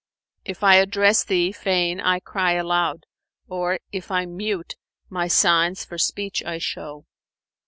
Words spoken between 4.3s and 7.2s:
mute, my signs for speech I show.